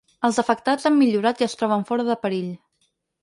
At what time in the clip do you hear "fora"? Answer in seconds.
1.91-2.07